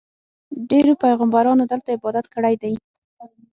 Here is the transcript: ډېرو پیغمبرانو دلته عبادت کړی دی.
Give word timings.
ډېرو 0.69 0.93
پیغمبرانو 1.03 1.63
دلته 1.71 1.89
عبادت 1.97 2.25
کړی 2.33 2.55
دی. 2.61 2.73